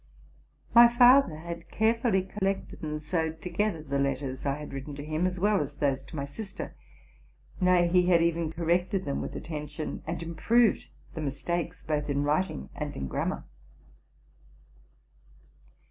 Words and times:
My 0.73 0.87
father 0.87 1.35
had 1.35 1.69
carefully 1.69 2.23
collected 2.23 2.81
and 2.81 2.99
sewed 2.99 3.39
together 3.39 3.83
the 3.83 3.99
letters 3.99 4.47
I 4.47 4.55
had 4.55 4.73
written 4.73 4.95
to 4.95 5.05
him, 5.05 5.27
as 5.27 5.39
well 5.39 5.61
as 5.61 5.77
those 5.77 6.01
to 6.05 6.15
my 6.15 6.25
sister; 6.25 6.75
nay, 7.59 7.87
he 7.87 8.07
had 8.07 8.19
even 8.23 8.51
corrected 8.51 9.05
them 9.05 9.21
with 9.21 9.35
attention, 9.35 10.01
and 10.07 10.23
improved 10.23 10.87
the 11.13 11.21
mistakes, 11.21 11.83
both 11.83 12.09
in 12.09 12.23
writing 12.23 12.71
and 12.73 12.95
in 12.95 13.07
grammar. 13.07 13.45